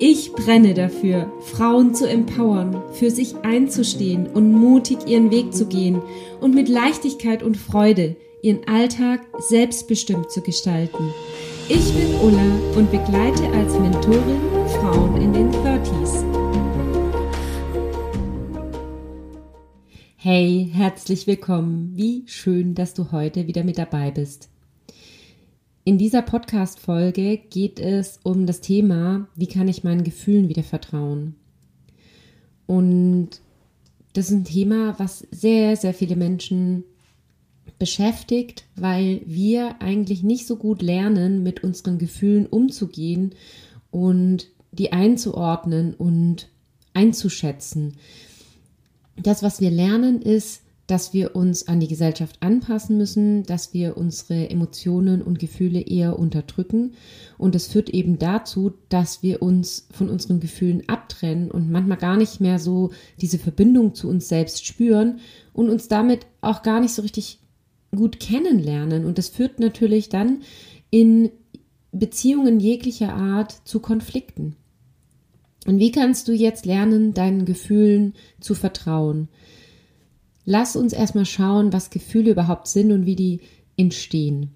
Ich 0.00 0.32
brenne 0.32 0.74
dafür, 0.74 1.32
Frauen 1.40 1.92
zu 1.92 2.08
empowern, 2.08 2.80
für 2.92 3.10
sich 3.10 3.34
einzustehen 3.42 4.28
und 4.28 4.52
mutig 4.52 5.08
ihren 5.08 5.32
Weg 5.32 5.52
zu 5.52 5.66
gehen 5.66 6.00
und 6.40 6.54
mit 6.54 6.68
Leichtigkeit 6.68 7.42
und 7.42 7.56
Freude 7.56 8.14
ihren 8.40 8.60
Alltag 8.68 9.22
selbstbestimmt 9.40 10.30
zu 10.30 10.40
gestalten. 10.40 11.12
Ich 11.68 11.92
bin 11.94 12.14
Ulla 12.22 12.76
und 12.76 12.92
begleite 12.92 13.44
als 13.48 13.76
Mentorin 13.76 14.40
Frauen 14.78 15.20
in 15.20 15.32
den 15.32 15.50
30s. 15.50 16.24
Hey, 20.16 20.70
herzlich 20.72 21.26
willkommen. 21.26 21.90
Wie 21.96 22.22
schön, 22.26 22.76
dass 22.76 22.94
du 22.94 23.10
heute 23.10 23.48
wieder 23.48 23.64
mit 23.64 23.78
dabei 23.78 24.12
bist. 24.12 24.48
In 25.88 25.96
dieser 25.96 26.20
Podcast-Folge 26.20 27.38
geht 27.38 27.80
es 27.80 28.20
um 28.22 28.44
das 28.44 28.60
Thema, 28.60 29.26
wie 29.36 29.46
kann 29.46 29.68
ich 29.68 29.84
meinen 29.84 30.04
Gefühlen 30.04 30.50
wieder 30.50 30.62
vertrauen? 30.62 31.34
Und 32.66 33.30
das 34.12 34.26
ist 34.26 34.32
ein 34.32 34.44
Thema, 34.44 34.98
was 34.98 35.26
sehr, 35.30 35.76
sehr 35.78 35.94
viele 35.94 36.14
Menschen 36.14 36.84
beschäftigt, 37.78 38.66
weil 38.76 39.22
wir 39.24 39.80
eigentlich 39.80 40.22
nicht 40.22 40.46
so 40.46 40.56
gut 40.56 40.82
lernen, 40.82 41.42
mit 41.42 41.64
unseren 41.64 41.96
Gefühlen 41.96 42.44
umzugehen 42.44 43.34
und 43.90 44.48
die 44.72 44.92
einzuordnen 44.92 45.94
und 45.94 46.50
einzuschätzen. 46.92 47.94
Das, 49.16 49.42
was 49.42 49.62
wir 49.62 49.70
lernen, 49.70 50.20
ist, 50.20 50.60
dass 50.88 51.12
wir 51.12 51.36
uns 51.36 51.68
an 51.68 51.80
die 51.80 51.86
Gesellschaft 51.86 52.38
anpassen 52.40 52.96
müssen, 52.96 53.44
dass 53.44 53.74
wir 53.74 53.98
unsere 53.98 54.48
Emotionen 54.50 55.22
und 55.22 55.38
Gefühle 55.38 55.82
eher 55.82 56.18
unterdrücken. 56.18 56.94
Und 57.36 57.54
es 57.54 57.66
führt 57.66 57.90
eben 57.90 58.18
dazu, 58.18 58.72
dass 58.88 59.22
wir 59.22 59.42
uns 59.42 59.86
von 59.92 60.08
unseren 60.08 60.40
Gefühlen 60.40 60.88
abtrennen 60.88 61.50
und 61.50 61.70
manchmal 61.70 61.98
gar 61.98 62.16
nicht 62.16 62.40
mehr 62.40 62.58
so 62.58 62.90
diese 63.20 63.38
Verbindung 63.38 63.94
zu 63.94 64.08
uns 64.08 64.28
selbst 64.28 64.64
spüren 64.64 65.20
und 65.52 65.68
uns 65.68 65.88
damit 65.88 66.26
auch 66.40 66.62
gar 66.62 66.80
nicht 66.80 66.94
so 66.94 67.02
richtig 67.02 67.38
gut 67.94 68.18
kennenlernen. 68.18 69.04
Und 69.04 69.18
das 69.18 69.28
führt 69.28 69.60
natürlich 69.60 70.08
dann 70.08 70.40
in 70.88 71.30
Beziehungen 71.92 72.60
jeglicher 72.60 73.12
Art 73.12 73.52
zu 73.64 73.80
Konflikten. 73.80 74.56
Und 75.66 75.80
wie 75.80 75.92
kannst 75.92 76.28
du 76.28 76.32
jetzt 76.32 76.64
lernen, 76.64 77.12
deinen 77.12 77.44
Gefühlen 77.44 78.14
zu 78.40 78.54
vertrauen? 78.54 79.28
Lass 80.48 80.76
uns 80.76 80.94
erstmal 80.94 81.26
schauen, 81.26 81.74
was 81.74 81.90
Gefühle 81.90 82.30
überhaupt 82.30 82.68
sind 82.68 82.90
und 82.90 83.04
wie 83.04 83.16
die 83.16 83.40
entstehen. 83.76 84.54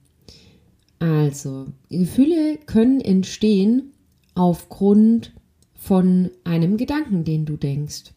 Also, 0.98 1.66
Gefühle 1.90 2.56
können 2.64 3.02
entstehen 3.02 3.92
aufgrund 4.34 5.34
von 5.74 6.30
einem 6.44 6.78
Gedanken, 6.78 7.24
den 7.24 7.44
du 7.44 7.58
denkst. 7.58 8.14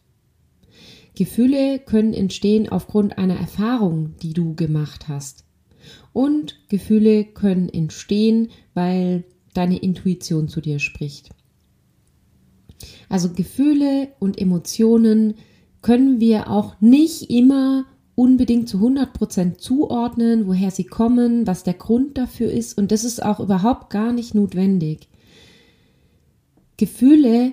Gefühle 1.14 1.78
können 1.78 2.14
entstehen 2.14 2.70
aufgrund 2.70 3.18
einer 3.18 3.36
Erfahrung, 3.36 4.14
die 4.22 4.32
du 4.32 4.54
gemacht 4.54 5.08
hast. 5.08 5.44
Und 6.14 6.58
Gefühle 6.70 7.24
können 7.24 7.68
entstehen, 7.68 8.48
weil 8.72 9.24
deine 9.52 9.76
Intuition 9.76 10.48
zu 10.48 10.62
dir 10.62 10.78
spricht. 10.78 11.28
Also 13.10 13.30
Gefühle 13.32 14.08
und 14.18 14.40
Emotionen 14.40 15.34
können 15.86 16.18
wir 16.18 16.50
auch 16.50 16.80
nicht 16.80 17.30
immer 17.30 17.84
unbedingt 18.16 18.68
zu 18.68 18.78
100% 18.78 19.58
zuordnen, 19.58 20.48
woher 20.48 20.72
sie 20.72 20.82
kommen, 20.82 21.46
was 21.46 21.62
der 21.62 21.74
Grund 21.74 22.18
dafür 22.18 22.50
ist. 22.50 22.76
Und 22.76 22.90
das 22.90 23.04
ist 23.04 23.22
auch 23.22 23.38
überhaupt 23.38 23.90
gar 23.90 24.12
nicht 24.12 24.34
notwendig. 24.34 25.08
Gefühle 26.76 27.52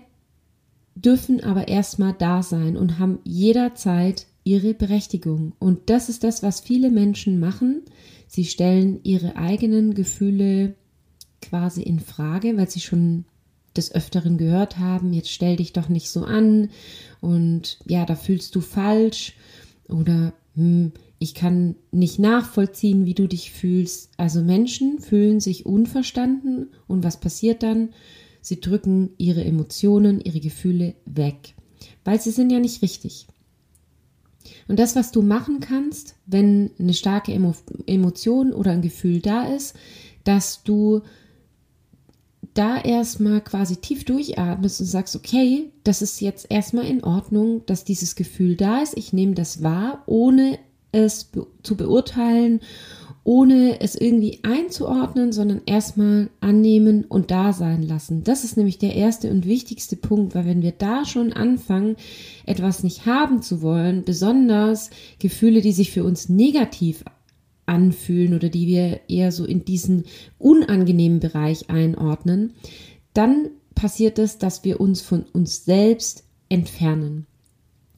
dürfen 0.96 1.44
aber 1.44 1.68
erstmal 1.68 2.14
da 2.14 2.42
sein 2.42 2.76
und 2.76 2.98
haben 2.98 3.20
jederzeit 3.24 4.26
ihre 4.44 4.74
Berechtigung. 4.74 5.54
Und 5.60 5.92
das 5.92 6.10
ist 6.10 6.24
das, 6.24 6.42
was 6.42 6.60
viele 6.60 6.90
Menschen 6.90 7.40
machen. 7.40 7.84
Sie 8.26 8.46
stellen 8.46 9.00
ihre 9.04 9.36
eigenen 9.36 9.94
Gefühle 9.94 10.74
quasi 11.40 11.84
in 11.84 12.00
Frage, 12.00 12.58
weil 12.58 12.68
sie 12.68 12.80
schon 12.80 13.26
des 13.76 13.94
Öfteren 13.94 14.38
gehört 14.38 14.78
haben, 14.78 15.14
jetzt 15.14 15.32
stell 15.32 15.56
dich 15.56 15.74
doch 15.74 15.90
nicht 15.90 16.10
so 16.10 16.24
an 16.24 16.70
und 17.22 17.80
ja, 17.86 18.06
da 18.06 18.16
fühlst 18.16 18.56
du 18.56 18.62
falsch 18.62 19.36
oder 19.88 20.34
hm, 20.56 20.92
ich 21.20 21.34
kann 21.34 21.76
nicht 21.92 22.20
nachvollziehen, 22.20 23.06
wie 23.06 23.14
du 23.14 23.28
dich 23.28 23.52
fühlst. 23.52 24.12
Also 24.18 24.42
Menschen 24.42 25.00
fühlen 25.00 25.40
sich 25.40 25.66
unverstanden 25.66 26.68
und 26.88 27.04
was 27.04 27.20
passiert 27.20 27.64
dann? 27.64 27.90
Sie 28.42 28.60
drücken 28.60 29.12
ihre 29.18 29.44
Emotionen, 29.44 30.20
ihre 30.20 30.42
Gefühle 30.42 30.96
weg, 31.06 31.54
weil 32.04 32.20
sie 32.20 32.32
sind 32.32 32.52
ja 32.52 32.60
nicht 32.60 32.82
richtig. 32.82 33.28
Und 34.68 34.80
das, 34.80 34.96
was 34.96 35.12
du 35.12 35.22
machen 35.22 35.62
kannst, 35.62 36.16
wenn 36.26 36.72
eine 36.78 36.94
starke 36.94 37.34
Emo 37.34 37.56
Emotion 37.86 38.52
oder 38.52 38.72
ein 38.72 38.82
Gefühl 38.82 39.22
da 39.22 39.44
ist, 39.44 39.76
dass 40.26 40.64
du 40.64 41.02
da 42.54 42.80
erstmal 42.80 43.42
quasi 43.42 43.78
tief 43.78 44.06
durchatmest 44.06 44.82
und 44.82 44.88
sagst, 44.88 45.16
okay, 45.16 45.72
das 45.84 46.02
ist 46.02 46.22
jetzt 46.22 46.48
erstmal 46.50 46.86
in 46.86 47.04
Ordnung, 47.04 47.66
dass 47.66 47.84
dieses 47.84 48.16
Gefühl 48.16 48.56
da 48.56 48.82
ist. 48.82 48.98
Ich 48.98 49.14
nehme 49.14 49.34
das 49.34 49.64
wahr, 49.64 50.04
ohne 50.06 50.60
es 50.92 51.24
be 51.26 51.48
zu 51.64 51.76
beurteilen, 51.76 52.60
ohne 53.24 53.80
es 53.80 53.96
irgendwie 53.96 54.40
einzuordnen, 54.44 55.32
sondern 55.32 55.62
erstmal 55.66 56.30
annehmen 56.42 57.06
und 57.06 57.32
da 57.32 57.54
sein 57.54 57.82
lassen. 57.82 58.24
Das 58.24 58.44
ist 58.44 58.58
nämlich 58.58 58.80
der 58.80 58.96
erste 58.96 59.32
und 59.32 59.48
wichtigste 59.48 59.96
Punkt, 59.96 60.36
weil 60.36 60.46
wenn 60.46 60.62
wir 60.62 60.74
da 60.74 61.06
schon 61.06 61.32
anfangen, 61.32 61.96
etwas 62.46 62.84
nicht 62.84 63.06
haben 63.06 63.42
zu 63.42 63.62
wollen, 63.62 64.04
besonders 64.04 64.90
Gefühle, 65.20 65.62
die 65.62 65.72
sich 65.72 65.92
für 65.92 66.04
uns 66.04 66.28
negativ 66.28 67.06
anfühlen 67.66 68.34
oder 68.34 68.50
die 68.50 68.68
wir 68.68 69.02
eher 69.08 69.32
so 69.32 69.46
in 69.46 69.66
diesen 69.66 70.06
unangenehmen 70.38 71.20
Bereich 71.20 71.70
einordnen, 71.70 72.54
dann 73.14 73.50
passiert 73.76 74.20
es, 74.20 74.38
dass 74.38 74.64
wir 74.64 74.80
uns 74.80 75.02
von 75.02 75.24
uns 75.34 75.66
selbst 75.66 76.24
entfernen. 76.50 77.26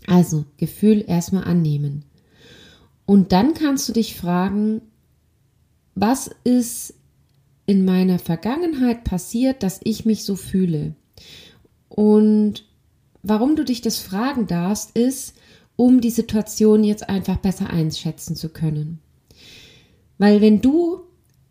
Also 0.07 0.45
Gefühl 0.57 1.03
erstmal 1.07 1.45
annehmen. 1.45 2.05
Und 3.05 3.31
dann 3.31 3.53
kannst 3.53 3.87
du 3.89 3.93
dich 3.93 4.15
fragen, 4.15 4.81
was 5.95 6.29
ist 6.43 6.95
in 7.65 7.85
meiner 7.85 8.19
Vergangenheit 8.19 9.03
passiert, 9.03 9.63
dass 9.63 9.79
ich 9.83 10.05
mich 10.05 10.23
so 10.23 10.35
fühle? 10.35 10.95
Und 11.89 12.65
warum 13.23 13.55
du 13.55 13.63
dich 13.63 13.81
das 13.81 13.99
fragen 13.99 14.47
darfst, 14.47 14.95
ist, 14.97 15.35
um 15.75 16.01
die 16.01 16.09
Situation 16.09 16.83
jetzt 16.83 17.09
einfach 17.09 17.37
besser 17.37 17.69
einschätzen 17.69 18.35
zu 18.35 18.49
können. 18.49 18.99
Weil 20.17 20.41
wenn 20.41 20.61
du 20.61 21.01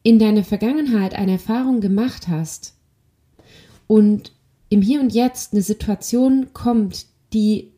in 0.02 0.18
deiner 0.18 0.44
Vergangenheit 0.44 1.14
eine 1.14 1.32
Erfahrung 1.32 1.80
gemacht 1.80 2.28
hast 2.28 2.74
und 3.86 4.32
im 4.68 4.82
Hier 4.82 5.00
und 5.00 5.12
Jetzt 5.12 5.52
eine 5.52 5.62
Situation 5.62 6.52
kommt, 6.52 7.06
die 7.32 7.72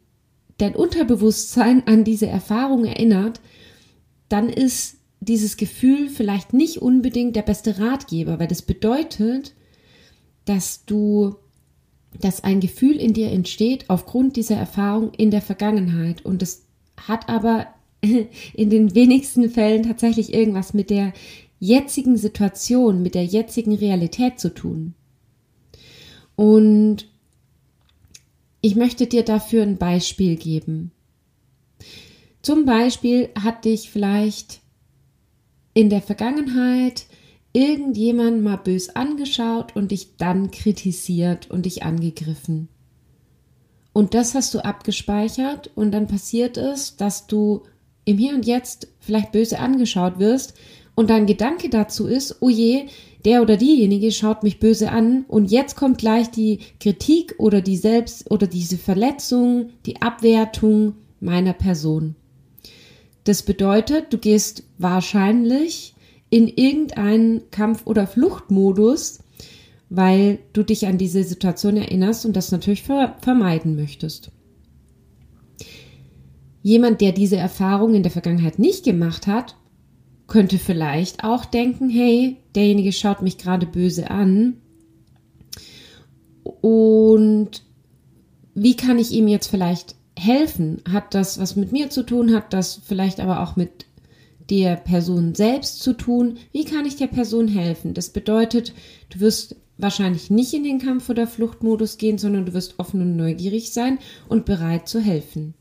dein 0.59 0.75
Unterbewusstsein 0.75 1.87
an 1.87 2.05
diese 2.05 2.27
Erfahrung 2.27 2.85
erinnert, 2.85 3.41
dann 4.29 4.49
ist 4.49 4.97
dieses 5.21 5.57
Gefühl 5.57 6.09
vielleicht 6.09 6.53
nicht 6.53 6.83
unbedingt 6.83 7.37
der 7.37 7.43
beste 7.43 7.79
Ratgeber, 7.79 8.39
weil 8.39 8.49
das 8.49 8.63
bedeutet, 8.63 9.55
dass 10.45 10.85
du, 10.85 11.37
dass 12.21 12.45
ein 12.45 12.61
Gefühl 12.61 12.97
in 12.97 13.13
dir 13.13 13.31
entsteht 13.31 13.87
aufgrund 13.89 14.37
dieser 14.37 14.57
Erfahrung 14.57 15.13
in 15.15 15.31
der 15.31 15.43
Vergangenheit. 15.43 16.25
Und 16.25 16.43
das 16.43 16.65
hat 16.97 17.29
aber 17.29 17.67
in 18.55 18.71
den 18.71 18.95
wenigsten 18.95 19.51
Fällen 19.51 19.83
tatsächlich 19.83 20.33
irgendwas 20.35 20.75
mit 20.75 20.91
der 20.91 21.13
jetzigen 21.59 22.17
Situation, 22.17 23.03
mit 23.03 23.15
der 23.15 23.25
jetzigen 23.25 23.75
Realität 23.75 24.39
zu 24.39 24.53
tun. 24.53 24.95
Und 26.35 27.09
ich 28.61 28.77
möchte 28.77 29.07
dir 29.07 29.25
dafür 29.25 29.63
ein 29.63 29.79
Beispiel 29.79 30.37
geben. 30.37 30.93
Zum 32.43 32.65
Beispiel 32.65 33.31
hat 33.41 33.65
dich 33.65 33.91
vielleicht 33.91 34.61
in 35.75 35.91
der 35.91 36.03
Vergangenheit 36.03 37.07
irgendjemand 37.53 38.43
mal 38.43 38.57
bös 38.57 38.91
angeschaut 38.95 39.75
und 39.75 39.91
dich 39.91 40.17
dann 40.17 40.51
kritisiert 40.51 41.51
und 41.51 41.65
dich 41.65 41.83
angegriffen. 41.83 42.69
Und 43.93 44.13
das 44.13 44.35
hast 44.35 44.53
du 44.53 44.59
abgespeichert 44.61 45.71
und 45.75 45.91
dann 45.93 46.07
passiert 46.07 46.59
es, 46.59 46.97
dass 46.97 47.27
du 47.27 47.63
im 48.07 48.17
Hier 48.17 48.35
und 48.35 48.47
Jetzt 48.47 48.89
vielleicht 49.01 49.33
böse 49.33 49.59
angeschaut 49.59 50.19
wirst 50.19 50.55
und 50.95 51.11
dein 51.11 51.27
Gedanke 51.27 51.69
dazu 51.69 52.07
ist, 52.07 52.37
oh 52.41 52.49
je, 52.49 52.87
der 53.27 53.43
oder 53.43 53.57
diejenige 53.57 54.13
schaut 54.13 54.43
mich 54.43 54.61
böse 54.61 54.91
an 54.91 55.25
und 55.29 55.51
jetzt 55.51 55.77
kommt 55.77 55.99
gleich 55.99 56.31
die 56.31 56.61
Kritik 56.81 57.35
oder 57.39 57.61
die 57.61 57.77
Selbst- 57.77 58.31
oder 58.31 58.47
diese 58.47 58.79
Verletzung, 58.79 59.71
die 59.85 60.01
Abwertung 60.01 60.95
meiner 61.21 61.53
Person. 61.53 62.15
Das 63.25 63.43
bedeutet, 63.43 64.13
du 64.13 64.19
gehst 64.19 64.63
wahrscheinlich 64.79 65.95
in 66.31 66.49
irgendeinen 66.49 67.51
Kampf- 67.51 67.87
oder 67.87 68.07
Fluchtmodus, 68.07 69.19
weil 69.91 70.39
du 70.53 70.63
dich 70.63 70.87
an 70.87 70.97
diese 70.97 71.25
Situation 71.25 71.77
erinnerst 71.77 72.25
und 72.25 72.37
das 72.37 72.53
natürlich 72.53 72.85
vermeiden 72.85 73.77
möchtest. 73.77 74.31
Jemand, 76.67 77.01
der 77.01 77.13
diese 77.13 77.37
Erfahrung 77.37 77.95
in 77.95 78.03
der 78.03 78.11
Vergangenheit 78.11 78.59
nicht 78.59 78.85
gemacht 78.85 79.29
hat, 79.29 79.55
könnte 80.27 80.59
vielleicht 80.59 81.23
auch 81.23 81.45
denken, 81.45 81.89
hey, 81.89 82.39
derjenige 82.57 82.91
schaut 82.91 83.23
mich 83.23 83.39
gerade 83.39 83.67
böse 83.67 84.11
an. 84.11 84.57
Und 86.43 87.63
wie 88.57 88.75
kann 88.75 88.99
ich 88.99 89.13
ihm 89.13 89.29
jetzt 89.29 89.47
vielleicht 89.47 89.95
helfen? 90.19 90.83
Hat 90.91 91.15
das 91.15 91.39
was 91.39 91.55
mit 91.55 91.71
mir 91.71 91.89
zu 91.89 92.03
tun? 92.03 92.35
Hat 92.35 92.53
das 92.53 92.81
vielleicht 92.85 93.21
aber 93.21 93.45
auch 93.45 93.55
mit 93.55 93.87
der 94.51 94.75
Person 94.75 95.37
selbst 95.37 95.85
zu 95.85 95.93
tun? 95.93 96.39
Wie 96.51 96.65
kann 96.65 96.85
ich 96.85 96.97
der 96.97 97.07
Person 97.07 97.47
helfen? 97.47 97.95
Das 97.95 98.09
bedeutet, 98.09 98.75
du 99.11 99.21
wirst 99.21 99.55
wahrscheinlich 99.79 100.31
nicht 100.31 100.53
in 100.53 100.65
den 100.65 100.81
Kampf- 100.81 101.11
oder 101.11 101.29
Fluchtmodus 101.29 101.97
gehen, 101.97 102.19
sondern 102.19 102.45
du 102.45 102.55
wirst 102.55 102.81
offen 102.81 103.01
und 103.03 103.15
neugierig 103.15 103.73
sein 103.73 104.01
und 104.29 104.47
bereit 104.47 104.89
zu 104.89 104.99
helfen. 104.99 105.55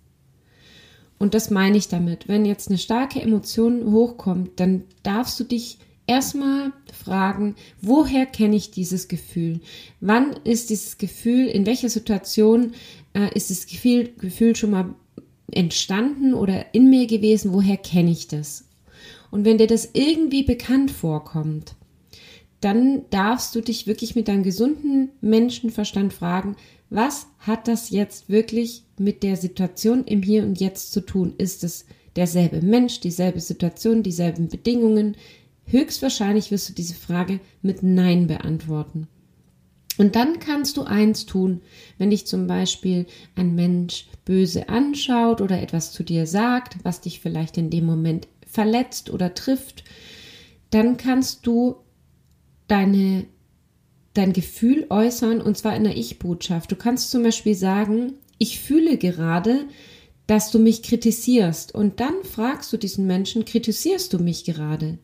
Und 1.18 1.34
das 1.34 1.50
meine 1.50 1.78
ich 1.78 1.88
damit. 1.88 2.28
Wenn 2.28 2.46
jetzt 2.46 2.70
eine 2.70 2.78
starke 2.78 3.22
Emotion 3.22 3.92
hochkommt, 3.92 4.60
dann 4.60 4.84
darfst 5.04 5.40
du 5.40 5.44
dich 5.44 5.78
erstmal 6.08 6.72
fragen, 6.94 7.56
woher 7.82 8.26
kenne 8.26 8.56
ich 8.56 8.72
dieses 8.72 9.08
Gefühl? 9.08 9.62
Wann 10.02 10.36
ist 10.44 10.70
dieses 10.70 10.98
Gefühl, 10.98 11.48
in 11.48 11.66
welcher 11.66 11.90
Situation 11.90 12.74
äh, 13.14 13.34
ist 13.34 13.50
das 13.50 13.66
Gefühl, 13.66 14.14
Gefühl 14.18 14.56
schon 14.56 14.72
mal 14.72 14.94
entstanden 15.52 16.34
oder 16.34 16.74
in 16.74 16.90
mir 16.90 17.08
gewesen? 17.08 17.54
Woher 17.54 17.78
kenne 17.78 18.12
ich 18.12 18.28
das? 18.28 18.66
Und 19.32 19.46
wenn 19.46 19.58
dir 19.58 19.68
das 19.68 19.90
irgendwie 19.94 20.44
bekannt 20.44 20.92
vorkommt, 20.92 21.76
dann 22.66 23.04
darfst 23.12 23.54
du 23.54 23.62
dich 23.62 23.86
wirklich 23.86 24.16
mit 24.16 24.28
deinem 24.28 24.42
gesunden 24.42 25.12
Menschenverstand 25.22 26.14
fragen, 26.14 26.56
was 26.90 27.28
hat 27.38 27.68
das 27.68 27.92
jetzt 27.92 28.28
wirklich 28.28 28.84
mit 28.98 29.22
der 29.22 29.38
Situation 29.38 30.04
im 30.06 30.24
Hier 30.24 30.42
und 30.42 30.60
Jetzt 30.60 30.92
zu 30.92 31.02
tun? 31.02 31.36
Ist 31.38 31.64
es 31.64 31.86
derselbe 32.16 32.62
Mensch, 32.62 33.02
dieselbe 33.02 33.40
Situation, 33.40 34.02
dieselben 34.02 34.48
Bedingungen? 34.48 35.16
Höchstwahrscheinlich 35.66 36.50
wirst 36.50 36.70
du 36.70 36.74
diese 36.74 36.96
Frage 36.96 37.40
mit 37.62 37.84
Nein 37.84 38.26
beantworten. 38.26 39.08
Und 40.00 40.16
dann 40.16 40.40
kannst 40.40 40.78
du 40.78 40.84
eins 40.84 41.28
tun, 41.28 41.62
wenn 42.00 42.10
dich 42.10 42.26
zum 42.26 42.48
Beispiel 42.48 43.06
ein 43.36 43.54
Mensch 43.54 44.08
böse 44.26 44.70
anschaut 44.70 45.40
oder 45.40 45.62
etwas 45.62 45.92
zu 45.92 46.04
dir 46.04 46.26
sagt, 46.26 46.78
was 46.84 47.00
dich 47.00 47.20
vielleicht 47.20 47.60
in 47.60 47.70
dem 47.70 47.86
Moment 47.86 48.28
verletzt 48.48 49.12
oder 49.12 49.36
trifft, 49.36 49.84
dann 50.72 50.98
kannst 50.98 51.46
du 51.46 51.76
deine 52.68 53.26
dein 54.16 54.34
Gefühl 54.34 54.88
äußern 54.90 55.42
und 55.42 55.58
zwar 55.58 55.76
in 55.76 55.84
der 55.84 55.96
Ich-Botschaft. 55.96 56.72
Du 56.72 56.76
kannst 56.76 57.12
zum 57.12 57.22
Beispiel 57.22 57.54
sagen, 57.54 58.14
ich 58.38 58.60
fühle 58.60 58.98
gerade, 58.98 59.66
dass 60.26 60.52
du 60.52 60.58
mich 60.58 60.82
kritisierst 60.82 61.76
und 61.76 62.00
dann 62.00 62.24
fragst 62.24 62.74
du 62.74 62.78
diesen 62.78 63.06
Menschen, 63.06 63.46
kritisierst 63.46 64.12
du 64.14 64.20
mich 64.20 64.44
gerade? 64.44 64.98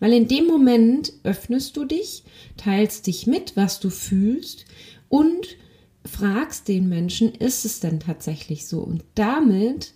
Weil 0.00 0.12
in 0.12 0.28
dem 0.28 0.46
Moment 0.46 1.12
öffnest 1.22 1.76
du 1.76 1.84
dich, 1.84 2.24
teilst 2.56 3.06
dich 3.06 3.26
mit, 3.26 3.56
was 3.56 3.80
du 3.80 3.90
fühlst 3.90 4.66
und 5.08 5.56
fragst 6.04 6.68
den 6.68 6.88
Menschen, 6.88 7.32
ist 7.34 7.64
es 7.64 7.80
denn 7.80 8.00
tatsächlich 8.00 8.66
so? 8.66 8.80
Und 8.80 9.04
damit 9.14 9.94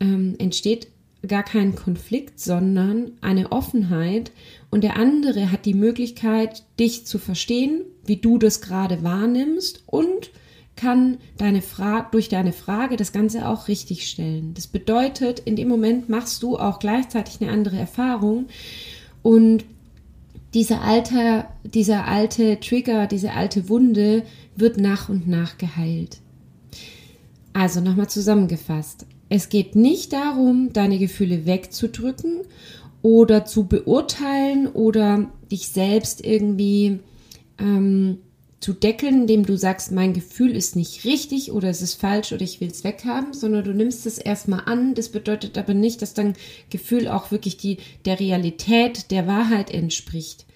ähm, 0.00 0.36
entsteht 0.38 0.88
gar 1.26 1.42
kein 1.42 1.74
Konflikt, 1.74 2.40
sondern 2.40 3.12
eine 3.20 3.52
Offenheit 3.52 4.32
und 4.70 4.84
der 4.84 4.96
andere 4.96 5.50
hat 5.50 5.66
die 5.66 5.74
Möglichkeit, 5.74 6.64
dich 6.78 7.06
zu 7.06 7.18
verstehen, 7.18 7.82
wie 8.04 8.16
du 8.16 8.38
das 8.38 8.60
gerade 8.60 9.02
wahrnimmst 9.02 9.82
und 9.86 10.30
kann 10.76 11.18
deine 11.36 11.62
Fra 11.62 12.08
durch 12.10 12.28
deine 12.28 12.52
Frage 12.52 12.96
das 12.96 13.12
Ganze 13.12 13.48
auch 13.48 13.68
richtig 13.68 14.08
stellen. 14.08 14.54
Das 14.54 14.66
bedeutet, 14.66 15.40
in 15.40 15.56
dem 15.56 15.68
Moment 15.68 16.08
machst 16.08 16.42
du 16.42 16.58
auch 16.58 16.78
gleichzeitig 16.78 17.40
eine 17.40 17.52
andere 17.52 17.76
Erfahrung 17.76 18.46
und 19.22 19.64
dieser 20.54 20.82
alte, 20.82 21.46
dieser 21.64 22.06
alte 22.06 22.60
Trigger, 22.60 23.06
diese 23.06 23.32
alte 23.32 23.68
Wunde 23.68 24.22
wird 24.56 24.78
nach 24.78 25.08
und 25.08 25.26
nach 25.26 25.58
geheilt. 25.58 26.18
Also 27.52 27.80
nochmal 27.80 28.08
zusammengefasst. 28.08 29.06
Es 29.28 29.48
geht 29.48 29.74
nicht 29.74 30.12
darum, 30.12 30.72
deine 30.72 30.98
Gefühle 30.98 31.46
wegzudrücken 31.46 32.42
oder 33.02 33.44
zu 33.44 33.66
beurteilen 33.66 34.66
oder 34.66 35.30
dich 35.50 35.68
selbst 35.68 36.24
irgendwie 36.24 37.00
ähm, 37.58 38.18
zu 38.64 38.72
deckeln, 38.72 39.22
indem 39.22 39.44
du 39.44 39.58
sagst, 39.58 39.92
mein 39.92 40.14
Gefühl 40.14 40.56
ist 40.56 40.74
nicht 40.74 41.04
richtig 41.04 41.52
oder 41.52 41.68
es 41.68 41.82
ist 41.82 42.00
falsch 42.00 42.32
oder 42.32 42.40
ich 42.40 42.62
will 42.62 42.68
es 42.68 42.82
weghaben, 42.82 43.34
sondern 43.34 43.62
du 43.62 43.74
nimmst 43.74 44.06
es 44.06 44.16
erstmal 44.16 44.62
an. 44.64 44.94
Das 44.94 45.10
bedeutet 45.10 45.58
aber 45.58 45.74
nicht, 45.74 46.00
dass 46.00 46.14
dein 46.14 46.32
Gefühl 46.70 47.08
auch 47.08 47.30
wirklich 47.30 47.58
die, 47.58 47.76
der 48.06 48.18
Realität, 48.20 49.10
der 49.10 49.26
Wahrheit 49.26 49.70
entspricht. 49.70 50.46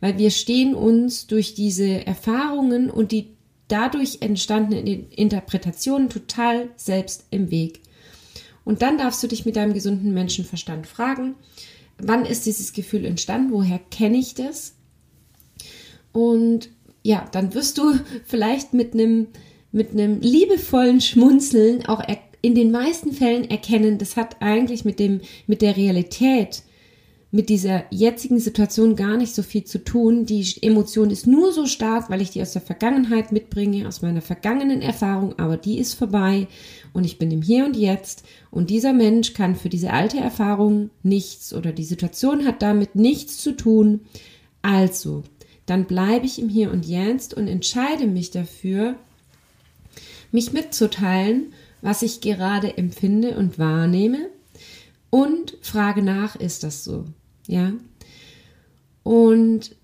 Weil 0.00 0.16
wir 0.16 0.30
stehen 0.30 0.74
uns 0.74 1.26
durch 1.26 1.54
diese 1.54 2.06
Erfahrungen 2.06 2.88
und 2.88 3.12
die 3.12 3.26
dadurch 3.68 4.18
entstandenen 4.20 5.10
Interpretationen 5.10 6.08
total 6.08 6.70
selbst 6.76 7.26
im 7.30 7.50
Weg. 7.50 7.80
Und 8.68 8.82
dann 8.82 8.98
darfst 8.98 9.22
du 9.22 9.28
dich 9.28 9.46
mit 9.46 9.56
deinem 9.56 9.72
gesunden 9.72 10.12
Menschenverstand 10.12 10.86
fragen, 10.86 11.36
wann 11.96 12.26
ist 12.26 12.44
dieses 12.44 12.74
Gefühl 12.74 13.06
entstanden, 13.06 13.50
woher 13.50 13.78
kenne 13.78 14.18
ich 14.18 14.34
das? 14.34 14.74
Und 16.12 16.68
ja, 17.02 17.26
dann 17.32 17.54
wirst 17.54 17.78
du 17.78 17.98
vielleicht 18.26 18.74
mit 18.74 18.92
einem 18.92 19.28
mit 19.72 19.92
einem 19.92 20.20
liebevollen 20.20 21.00
Schmunzeln 21.00 21.86
auch 21.86 22.02
in 22.42 22.54
den 22.54 22.70
meisten 22.70 23.12
Fällen 23.12 23.48
erkennen, 23.48 23.96
das 23.96 24.16
hat 24.16 24.42
eigentlich 24.42 24.84
mit 24.84 24.98
dem 24.98 25.22
mit 25.46 25.62
der 25.62 25.74
Realität 25.74 26.62
mit 27.30 27.50
dieser 27.50 27.84
jetzigen 27.90 28.40
Situation 28.40 28.96
gar 28.96 29.18
nicht 29.18 29.34
so 29.34 29.42
viel 29.42 29.64
zu 29.64 29.84
tun. 29.84 30.24
Die 30.24 30.46
Emotion 30.62 31.10
ist 31.10 31.26
nur 31.26 31.52
so 31.52 31.66
stark, 31.66 32.08
weil 32.08 32.22
ich 32.22 32.30
die 32.30 32.40
aus 32.40 32.52
der 32.52 32.62
Vergangenheit 32.62 33.32
mitbringe, 33.32 33.86
aus 33.86 34.00
meiner 34.00 34.22
vergangenen 34.22 34.80
Erfahrung, 34.80 35.38
aber 35.38 35.58
die 35.58 35.78
ist 35.78 35.94
vorbei 35.94 36.46
und 36.94 37.04
ich 37.04 37.18
bin 37.18 37.30
im 37.30 37.42
Hier 37.42 37.66
und 37.66 37.76
Jetzt 37.76 38.24
und 38.50 38.70
dieser 38.70 38.94
Mensch 38.94 39.34
kann 39.34 39.56
für 39.56 39.68
diese 39.68 39.92
alte 39.92 40.18
Erfahrung 40.18 40.88
nichts 41.02 41.52
oder 41.52 41.72
die 41.72 41.84
Situation 41.84 42.46
hat 42.46 42.62
damit 42.62 42.94
nichts 42.94 43.36
zu 43.38 43.52
tun. 43.52 44.00
Also, 44.62 45.22
dann 45.66 45.84
bleibe 45.84 46.24
ich 46.24 46.38
im 46.38 46.48
Hier 46.48 46.72
und 46.72 46.86
Jetzt 46.86 47.34
und 47.34 47.46
entscheide 47.46 48.06
mich 48.06 48.30
dafür, 48.30 48.94
mich 50.32 50.54
mitzuteilen, 50.54 51.52
was 51.82 52.00
ich 52.00 52.22
gerade 52.22 52.78
empfinde 52.78 53.36
und 53.36 53.58
wahrnehme 53.58 54.30
und 55.10 55.56
frage 55.60 56.02
nach, 56.02 56.36
ist 56.36 56.64
das 56.64 56.84
so? 56.84 57.04
Ja. 57.48 57.72
Und 59.02 59.74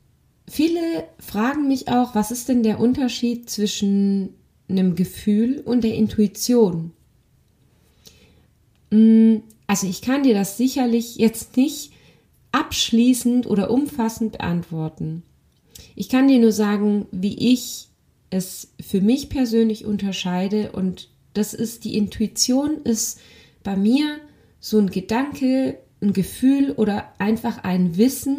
viele 0.49 1.09
fragen 1.19 1.67
mich 1.67 1.89
auch, 1.89 2.15
was 2.15 2.31
ist 2.31 2.49
denn 2.49 2.63
der 2.63 2.79
Unterschied 2.79 3.51
zwischen 3.51 4.35
einem 4.69 4.95
Gefühl 4.95 5.61
und 5.65 5.83
der 5.83 5.95
Intuition? 5.95 6.93
Mm, 8.91 9.39
also 9.67 9.89
ich 9.89 10.03
kann 10.03 10.23
dir 10.23 10.35
das 10.35 10.57
sicherlich 10.57 11.17
jetzt 11.17 11.57
nicht 11.57 11.93
abschließend 12.53 13.47
oder 13.47 13.71
umfassend 13.71 14.33
beantworten. 14.33 15.23
Ich 15.97 16.09
kann 16.09 16.29
dir 16.29 16.39
nur 16.39 16.53
sagen, 16.53 17.07
wie 17.11 17.53
ich 17.53 17.89
es 18.31 18.75
für 18.81 19.01
mich 19.01 19.29
persönlich 19.29 19.85
unterscheide 19.85 20.73
und 20.73 21.09
das 21.33 21.55
ist 21.55 21.85
die 21.85 21.97
Intuition 21.97 22.83
ist 22.85 23.21
bei 23.63 23.77
mir 23.77 24.21
so 24.61 24.79
ein 24.79 24.91
Gedanke, 24.91 25.79
ein 26.05 26.13
Gefühl 26.13 26.73
oder 26.73 27.13
einfach 27.19 27.65
ein 27.65 27.97
Wissen 27.97 28.39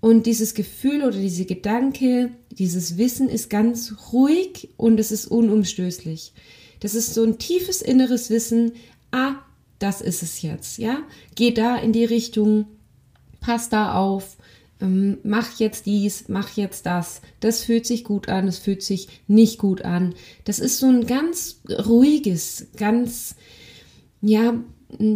und 0.00 0.26
dieses 0.26 0.54
Gefühl 0.54 1.02
oder 1.02 1.18
diese 1.18 1.46
Gedanke, 1.46 2.30
dieses 2.50 2.98
Wissen 2.98 3.28
ist 3.28 3.48
ganz 3.50 3.94
ruhig 4.12 4.68
und 4.76 5.00
es 5.00 5.10
ist 5.10 5.26
unumstößlich. 5.26 6.32
Das 6.80 6.94
ist 6.94 7.14
so 7.14 7.24
ein 7.24 7.38
tiefes 7.38 7.80
inneres 7.80 8.28
Wissen, 8.30 8.72
ah, 9.10 9.36
das 9.78 10.00
ist 10.00 10.22
es 10.22 10.42
jetzt, 10.42 10.78
ja? 10.78 10.98
Geh 11.34 11.52
da 11.52 11.76
in 11.76 11.92
die 11.92 12.04
Richtung, 12.04 12.66
pass 13.40 13.68
da 13.70 13.94
auf, 13.94 14.36
ähm, 14.80 15.18
mach 15.22 15.58
jetzt 15.58 15.86
dies, 15.86 16.28
mach 16.28 16.50
jetzt 16.56 16.86
das. 16.86 17.22
Das 17.40 17.62
fühlt 17.62 17.86
sich 17.86 18.04
gut 18.04 18.28
an, 18.28 18.46
das 18.46 18.58
fühlt 18.58 18.82
sich 18.82 19.08
nicht 19.26 19.58
gut 19.58 19.82
an. 19.82 20.14
Das 20.44 20.58
ist 20.58 20.78
so 20.78 20.86
ein 20.86 21.06
ganz 21.06 21.60
ruhiges, 21.86 22.66
ganz, 22.76 23.36
ja, 24.20 24.54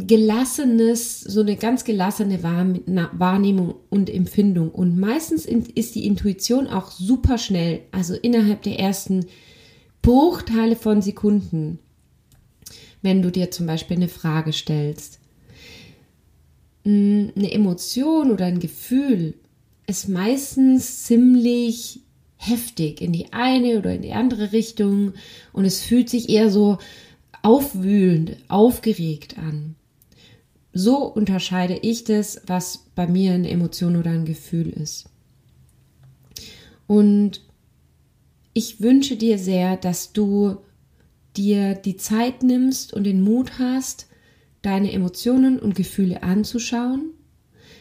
gelassenes, 0.07 1.21
so 1.21 1.41
eine 1.41 1.57
ganz 1.57 1.85
gelassene 1.85 2.43
Wahrnehmung 2.43 3.75
und 3.91 4.11
Empfindung. 4.11 4.71
Und 4.71 4.99
meistens 4.99 5.47
ist 5.47 5.95
die 5.95 6.07
Intuition 6.07 6.67
auch 6.67 6.91
super 6.91 7.39
schnell, 7.39 7.81
also 7.93 8.15
innerhalb 8.15 8.63
der 8.63 8.79
ersten 8.79 9.27
Bruchteile 10.03 10.77
von 10.77 11.03
Sekunden, 11.03 11.79
wenn 13.03 13.23
du 13.23 13.31
dir 13.31 13.51
zum 13.51 13.67
Beispiel 13.67 13.97
eine 13.97 14.09
Frage 14.09 14.53
stellst. 14.53 15.21
Eine 16.85 17.53
Emotion 17.53 18.31
oder 18.31 18.47
ein 18.47 18.61
Gefühl 18.61 19.35
ist 19.87 20.09
meistens 20.09 21.05
ziemlich 21.05 22.01
heftig 22.37 23.01
in 23.01 23.13
die 23.13 23.33
eine 23.33 23.79
oder 23.79 23.95
in 23.95 24.03
die 24.03 24.13
andere 24.13 24.53
Richtung 24.53 25.15
und 25.53 25.65
es 25.65 25.83
fühlt 25.83 26.09
sich 26.09 26.29
eher 26.29 26.51
so 26.51 26.79
aufwühlend, 27.43 28.37
aufgeregt 28.49 29.39
an. 29.39 29.75
So 30.73 31.05
unterscheide 31.05 31.77
ich 31.77 32.05
das, 32.05 32.43
was 32.47 32.85
bei 32.95 33.07
mir 33.07 33.33
eine 33.33 33.51
Emotion 33.51 33.97
oder 33.97 34.11
ein 34.11 34.25
Gefühl 34.25 34.69
ist. 34.69 35.09
Und 36.87 37.43
ich 38.55 38.81
wünsche 38.81 39.17
dir 39.17 39.39
sehr, 39.39 39.77
dass 39.77 40.13
du 40.13 40.59
dir 41.37 41.75
die 41.75 41.97
Zeit 41.97 42.43
nimmst 42.43 42.93
und 42.93 43.05
den 43.05 43.23
Mut 43.23 43.59
hast, 43.59 44.09
deine 44.63 44.93
Emotionen 44.93 45.59
und 45.59 45.75
Gefühle 45.75 46.23
anzuschauen, 46.23 47.11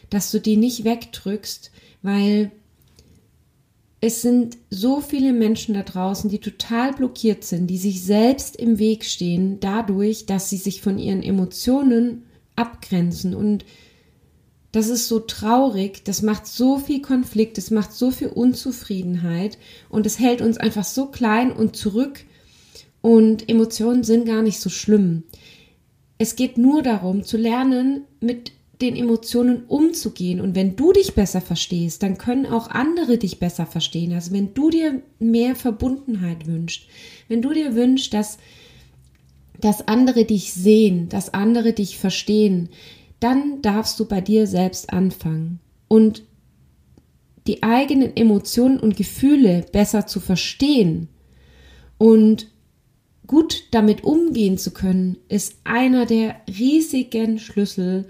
dass 0.09 0.31
du 0.31 0.39
die 0.39 0.57
nicht 0.57 0.83
wegdrückst, 0.83 1.71
weil 2.01 2.51
es 3.99 4.21
sind 4.21 4.57
so 4.69 5.01
viele 5.01 5.33
Menschen 5.33 5.73
da 5.73 5.81
draußen, 5.81 6.29
die 6.29 6.39
total 6.39 6.93
blockiert 6.93 7.43
sind, 7.43 7.67
die 7.67 7.77
sich 7.77 8.03
selbst 8.03 8.55
im 8.55 8.77
Weg 8.77 9.03
stehen, 9.05 9.59
dadurch, 9.59 10.27
dass 10.27 10.49
sie 10.49 10.57
sich 10.57 10.81
von 10.81 10.99
ihren 10.99 11.23
Emotionen 11.23 12.23
abgrenzen. 12.55 13.33
Und 13.33 13.65
das 14.71 14.89
ist 14.89 15.07
so 15.07 15.19
traurig, 15.19 16.03
das 16.03 16.21
macht 16.21 16.45
so 16.45 16.77
viel 16.77 17.01
Konflikt, 17.01 17.57
das 17.57 17.71
macht 17.71 17.91
so 17.91 18.11
viel 18.11 18.27
Unzufriedenheit 18.27 19.57
und 19.89 20.05
es 20.05 20.19
hält 20.19 20.41
uns 20.41 20.57
einfach 20.57 20.83
so 20.83 21.07
klein 21.07 21.51
und 21.51 21.75
zurück. 21.75 22.23
Und 23.01 23.49
Emotionen 23.49 24.03
sind 24.03 24.25
gar 24.25 24.43
nicht 24.43 24.59
so 24.59 24.69
schlimm. 24.69 25.23
Es 26.19 26.35
geht 26.35 26.57
nur 26.57 26.83
darum, 26.83 27.23
zu 27.23 27.37
lernen, 27.37 28.01
mit 28.19 28.51
den 28.81 28.95
Emotionen 28.95 29.63
umzugehen. 29.65 30.39
Und 30.39 30.55
wenn 30.55 30.75
du 30.75 30.93
dich 30.93 31.15
besser 31.15 31.41
verstehst, 31.41 32.03
dann 32.03 32.17
können 32.17 32.45
auch 32.45 32.69
andere 32.69 33.17
dich 33.17 33.39
besser 33.39 33.65
verstehen. 33.65 34.13
Also 34.13 34.31
wenn 34.31 34.53
du 34.53 34.69
dir 34.69 35.01
mehr 35.19 35.55
Verbundenheit 35.55 36.45
wünschst, 36.45 36.83
wenn 37.27 37.41
du 37.41 37.53
dir 37.53 37.75
wünschst, 37.75 38.13
dass, 38.13 38.37
dass 39.59 39.87
andere 39.87 40.25
dich 40.25 40.53
sehen, 40.53 41.09
dass 41.09 41.33
andere 41.33 41.73
dich 41.73 41.97
verstehen, 41.97 42.69
dann 43.19 43.63
darfst 43.63 43.99
du 43.99 44.05
bei 44.05 44.21
dir 44.21 44.45
selbst 44.45 44.93
anfangen. 44.93 45.59
Und 45.87 46.23
die 47.47 47.63
eigenen 47.63 48.15
Emotionen 48.15 48.79
und 48.79 48.97
Gefühle 48.97 49.65
besser 49.71 50.05
zu 50.05 50.19
verstehen 50.19 51.07
und 51.97 52.51
gut 53.25 53.65
damit 53.71 54.03
umgehen 54.03 54.57
zu 54.57 54.71
können, 54.71 55.17
ist 55.29 55.55
einer 55.63 56.05
der 56.05 56.35
riesigen 56.47 57.39
Schlüssel, 57.39 58.05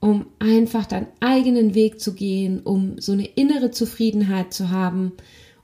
um 0.00 0.26
einfach 0.38 0.86
deinen 0.86 1.08
eigenen 1.20 1.74
Weg 1.74 2.00
zu 2.00 2.14
gehen, 2.14 2.60
um 2.60 2.98
so 2.98 3.12
eine 3.12 3.26
innere 3.26 3.70
Zufriedenheit 3.70 4.52
zu 4.52 4.70
haben, 4.70 5.12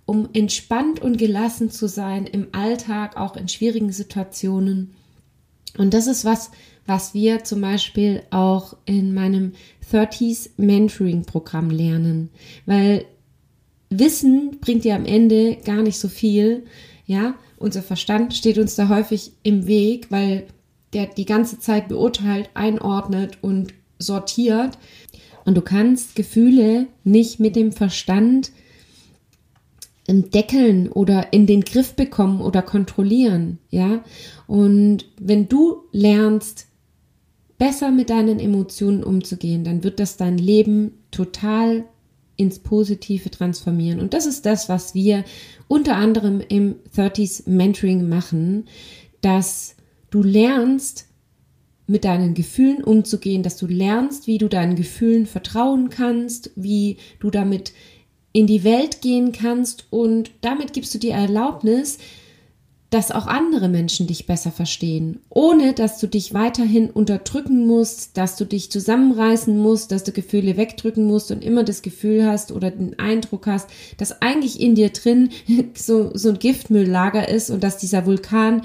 um 0.04 0.28
entspannt 0.34 1.00
und 1.00 1.18
gelassen 1.18 1.70
zu 1.70 1.88
sein 1.88 2.26
im 2.26 2.48
Alltag, 2.52 3.16
auch 3.16 3.36
in 3.36 3.48
schwierigen 3.48 3.92
Situationen. 3.92 4.94
Und 5.78 5.94
das 5.94 6.06
ist 6.06 6.24
was, 6.24 6.50
was 6.86 7.14
wir 7.14 7.44
zum 7.44 7.60
Beispiel 7.60 8.22
auch 8.30 8.76
in 8.84 9.14
meinem 9.14 9.52
30s 9.90 10.50
Mentoring 10.56 11.24
Programm 11.24 11.70
lernen, 11.70 12.30
weil 12.66 13.04
Wissen 13.90 14.58
bringt 14.60 14.84
dir 14.84 14.96
am 14.96 15.04
Ende 15.04 15.56
gar 15.64 15.82
nicht 15.82 15.98
so 15.98 16.08
viel, 16.08 16.64
ja. 17.06 17.34
Unser 17.58 17.82
Verstand 17.82 18.34
steht 18.34 18.58
uns 18.58 18.74
da 18.74 18.88
häufig 18.88 19.32
im 19.42 19.66
Weg, 19.66 20.10
weil 20.10 20.46
der 20.92 21.06
die 21.06 21.24
ganze 21.24 21.58
Zeit 21.58 21.88
beurteilt, 21.88 22.50
einordnet 22.52 23.38
und 23.40 23.72
sortiert. 23.98 24.78
Und 25.44 25.56
du 25.56 25.62
kannst 25.62 26.16
Gefühle 26.16 26.88
nicht 27.04 27.40
mit 27.40 27.56
dem 27.56 27.72
Verstand 27.72 28.50
deckeln 30.08 30.88
oder 30.88 31.32
in 31.32 31.46
den 31.46 31.62
Griff 31.62 31.94
bekommen 31.94 32.40
oder 32.40 32.62
kontrollieren, 32.62 33.58
ja. 33.70 34.04
Und 34.46 35.06
wenn 35.18 35.48
du 35.48 35.82
lernst, 35.90 36.66
besser 37.58 37.90
mit 37.90 38.10
deinen 38.10 38.38
Emotionen 38.38 39.02
umzugehen, 39.02 39.64
dann 39.64 39.82
wird 39.82 39.98
das 39.98 40.16
dein 40.16 40.38
Leben 40.38 40.92
total 41.10 41.84
ins 42.36 42.58
Positive 42.58 43.30
transformieren. 43.30 43.98
Und 43.98 44.14
das 44.14 44.26
ist 44.26 44.44
das, 44.46 44.68
was 44.68 44.94
wir 44.94 45.24
unter 45.68 45.96
anderem 45.96 46.40
im 46.46 46.76
30s 46.94 47.48
Mentoring 47.48 48.08
machen, 48.08 48.66
dass 49.22 49.74
du 50.10 50.22
lernst, 50.22 51.05
mit 51.86 52.04
deinen 52.04 52.34
Gefühlen 52.34 52.82
umzugehen, 52.82 53.42
dass 53.42 53.56
du 53.56 53.66
lernst, 53.66 54.26
wie 54.26 54.38
du 54.38 54.48
deinen 54.48 54.74
Gefühlen 54.74 55.26
vertrauen 55.26 55.88
kannst, 55.88 56.50
wie 56.56 56.96
du 57.20 57.30
damit 57.30 57.72
in 58.32 58.46
die 58.46 58.64
Welt 58.64 59.00
gehen 59.00 59.32
kannst. 59.32 59.86
Und 59.90 60.30
damit 60.40 60.72
gibst 60.72 60.94
du 60.94 60.98
dir 60.98 61.14
Erlaubnis, 61.14 61.98
dass 62.90 63.10
auch 63.10 63.26
andere 63.26 63.68
Menschen 63.68 64.06
dich 64.06 64.26
besser 64.26 64.52
verstehen, 64.52 65.20
ohne 65.28 65.72
dass 65.72 65.98
du 65.98 66.06
dich 66.06 66.34
weiterhin 66.34 66.88
unterdrücken 66.88 67.66
musst, 67.66 68.16
dass 68.16 68.36
du 68.36 68.44
dich 68.44 68.70
zusammenreißen 68.70 69.58
musst, 69.58 69.90
dass 69.90 70.04
du 70.04 70.12
Gefühle 70.12 70.56
wegdrücken 70.56 71.04
musst 71.04 71.32
und 71.32 71.44
immer 71.44 71.64
das 71.64 71.82
Gefühl 71.82 72.24
hast 72.24 72.52
oder 72.52 72.70
den 72.70 72.98
Eindruck 72.98 73.48
hast, 73.48 73.68
dass 73.96 74.22
eigentlich 74.22 74.60
in 74.60 74.76
dir 74.76 74.90
drin 74.90 75.30
so, 75.74 76.12
so 76.14 76.28
ein 76.28 76.38
Giftmülllager 76.38 77.28
ist 77.28 77.50
und 77.50 77.64
dass 77.64 77.78
dieser 77.78 78.06
Vulkan 78.06 78.62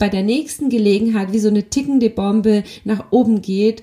bei 0.00 0.08
der 0.08 0.22
nächsten 0.22 0.70
Gelegenheit 0.70 1.32
wie 1.32 1.38
so 1.38 1.48
eine 1.48 1.68
tickende 1.68 2.08
Bombe 2.10 2.64
nach 2.84 3.12
oben 3.12 3.42
geht. 3.42 3.82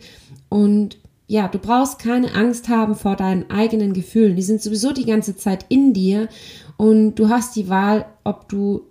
Und 0.49 0.97
ja, 1.27 1.47
du 1.47 1.59
brauchst 1.59 1.99
keine 1.99 2.33
Angst 2.33 2.67
haben 2.69 2.95
vor 2.95 3.15
deinen 3.15 3.49
eigenen 3.51 3.93
Gefühlen. 3.93 4.35
Die 4.35 4.41
sind 4.41 4.61
sowieso 4.61 4.91
die 4.91 5.05
ganze 5.05 5.37
Zeit 5.37 5.65
in 5.69 5.93
dir. 5.93 6.27
Und 6.75 7.15
du 7.15 7.29
hast 7.29 7.55
die 7.55 7.69
Wahl, 7.69 8.07
ob 8.23 8.49
du 8.49 8.81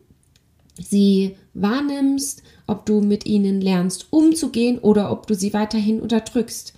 sie 0.80 1.35
wahrnimmst, 1.52 2.45
ob 2.68 2.87
du 2.87 3.00
mit 3.00 3.26
ihnen 3.26 3.61
lernst 3.61 4.06
umzugehen 4.11 4.78
oder 4.78 5.11
ob 5.11 5.26
du 5.26 5.35
sie 5.35 5.52
weiterhin 5.52 6.00
unterdrückst. 6.00 6.75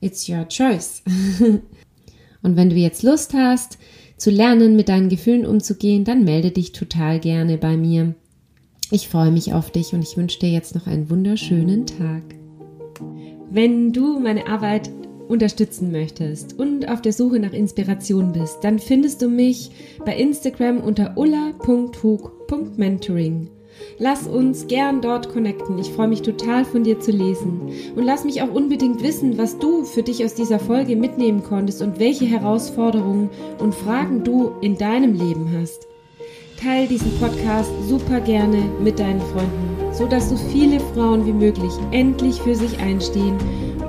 It's 0.00 0.28
your 0.28 0.48
choice. 0.48 1.02
Und 2.42 2.56
wenn 2.56 2.68
du 2.68 2.76
jetzt 2.76 3.04
Lust 3.04 3.32
hast, 3.32 3.78
zu 4.16 4.30
lernen, 4.30 4.74
mit 4.74 4.88
deinen 4.88 5.08
Gefühlen 5.08 5.46
umzugehen, 5.46 6.04
dann 6.04 6.24
melde 6.24 6.50
dich 6.50 6.72
total 6.72 7.20
gerne 7.20 7.58
bei 7.58 7.76
mir. 7.76 8.14
Ich 8.90 9.08
freue 9.08 9.30
mich 9.30 9.54
auf 9.54 9.70
dich 9.70 9.94
und 9.94 10.02
ich 10.02 10.16
wünsche 10.16 10.38
dir 10.38 10.50
jetzt 10.50 10.74
noch 10.74 10.86
einen 10.86 11.10
wunderschönen 11.10 11.86
Tag. 11.86 12.22
Wenn 13.50 13.92
du 13.92 14.20
meine 14.20 14.46
Arbeit 14.46 14.90
unterstützen 15.28 15.90
möchtest 15.90 16.58
und 16.58 16.88
auf 16.88 17.00
der 17.00 17.12
Suche 17.12 17.38
nach 17.38 17.52
Inspiration 17.52 18.32
bist, 18.32 18.58
dann 18.62 18.78
findest 18.78 19.22
du 19.22 19.28
mich 19.28 19.70
bei 20.04 20.16
Instagram 20.16 20.80
unter 20.80 21.16
ulla.hug.mentoring. 21.16 23.48
Lass 23.98 24.26
uns 24.26 24.66
gern 24.66 25.00
dort 25.00 25.30
connecten. 25.30 25.78
Ich 25.78 25.90
freue 25.90 26.08
mich 26.08 26.22
total 26.22 26.64
von 26.64 26.84
dir 26.84 27.00
zu 27.00 27.10
lesen. 27.10 27.72
Und 27.96 28.04
lass 28.04 28.24
mich 28.24 28.42
auch 28.42 28.52
unbedingt 28.52 29.02
wissen, 29.02 29.38
was 29.38 29.58
du 29.58 29.84
für 29.84 30.02
dich 30.02 30.24
aus 30.24 30.34
dieser 30.34 30.58
Folge 30.58 30.94
mitnehmen 30.94 31.42
konntest 31.42 31.82
und 31.82 31.98
welche 31.98 32.26
Herausforderungen 32.26 33.30
und 33.58 33.74
Fragen 33.74 34.24
du 34.24 34.52
in 34.60 34.76
deinem 34.76 35.14
Leben 35.14 35.50
hast. 35.58 35.88
Teil 36.56 36.86
diesen 36.86 37.18
Podcast 37.18 37.70
super 37.88 38.20
gerne 38.20 38.62
mit 38.80 38.98
deinen 38.98 39.20
Freunden, 39.20 39.92
so 39.92 40.06
dass 40.06 40.30
so 40.30 40.36
viele 40.36 40.80
Frauen 40.80 41.26
wie 41.26 41.32
möglich 41.32 41.72
endlich 41.90 42.40
für 42.40 42.54
sich 42.54 42.78
einstehen 42.78 43.36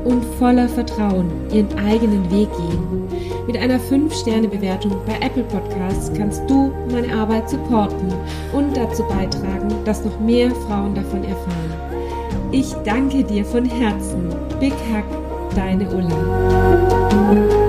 und 0.04 0.24
voller 0.40 0.68
Vertrauen 0.70 1.30
ihren 1.52 1.74
eigenen 1.78 2.24
Weg 2.32 2.50
gehen. 2.52 3.06
Mit 3.48 3.58
einer 3.58 3.80
5-Sterne-Bewertung 3.80 4.92
bei 5.06 5.26
Apple 5.26 5.44
Podcasts 5.44 6.12
kannst 6.18 6.42
du 6.50 6.72
meine 6.92 7.14
Arbeit 7.14 7.50
supporten 7.50 8.14
und 8.54 8.76
dazu 8.76 9.04
beitragen, 9.04 9.74
dass 9.86 10.04
noch 10.04 10.20
mehr 10.20 10.52
Frauen 10.68 10.96
davon 10.96 11.24
erfahren. 11.24 11.74
Ich 12.52 12.74
danke 12.84 13.24
dir 13.24 13.46
von 13.46 13.66
Herzen. 13.66 14.30
Big 14.60 14.74
Hug, 14.74 15.56
deine 15.56 15.88
Ulla. 15.90 17.65